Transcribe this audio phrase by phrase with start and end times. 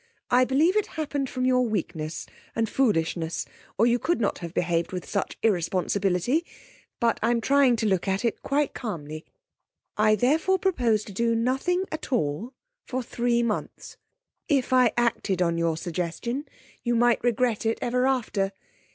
[0.31, 3.45] I believe it happened from your weakness and foolishness,
[3.77, 6.43] or you could not have behaved with such irresponsibility,
[6.99, 9.25] but I'm trying to look at it quite calmly.
[9.97, 13.97] I therefore propose to do nothing at all for three months.
[14.49, 16.47] If I acted on your suggestion
[16.81, 18.53] you might regret it ever after.